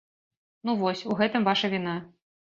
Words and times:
Ну, 0.69 0.75
вось, 0.79 1.03
у 1.11 1.19
гэтым 1.21 1.47
ваша 1.51 1.73
віна. 1.77 1.95